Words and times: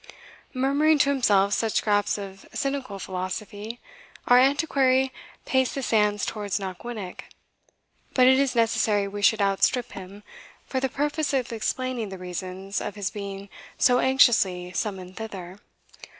Murmuring 0.55 0.97
to 0.97 1.11
himself 1.11 1.53
such 1.53 1.73
scraps 1.73 2.17
of 2.17 2.43
cynical 2.53 2.97
philosophy, 2.97 3.79
our 4.27 4.39
Antiquary 4.39 5.11
paced 5.45 5.75
the 5.75 5.83
sands 5.83 6.25
towards 6.25 6.59
Knockwinnock; 6.59 7.25
but 8.15 8.25
it 8.25 8.39
is 8.39 8.55
necessary 8.55 9.07
we 9.07 9.21
should 9.21 9.43
outstrip 9.43 9.91
him, 9.91 10.23
for 10.65 10.79
the 10.79 10.89
purpose 10.89 11.33
of 11.33 11.53
explaining 11.53 12.09
the 12.09 12.17
reasons 12.17 12.81
of 12.81 12.95
his 12.95 13.11
being 13.11 13.47
so 13.77 13.99
anxiously 13.99 14.71
summoned 14.71 15.17
thither. 15.17 15.59